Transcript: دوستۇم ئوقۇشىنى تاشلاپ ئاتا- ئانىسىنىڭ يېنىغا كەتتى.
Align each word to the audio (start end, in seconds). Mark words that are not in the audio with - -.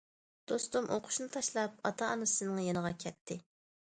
دوستۇم 0.51 0.85
ئوقۇشىنى 0.95 1.27
تاشلاپ 1.35 1.75
ئاتا- 1.89 2.07
ئانىسىنىڭ 2.13 2.57
يېنىغا 2.69 2.93
كەتتى. 3.05 3.39